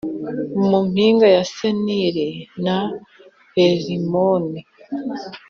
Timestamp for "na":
2.65-2.77